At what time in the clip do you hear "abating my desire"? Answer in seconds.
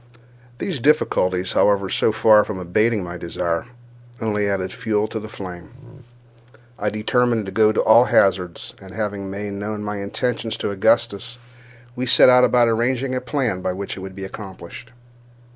2.57-3.67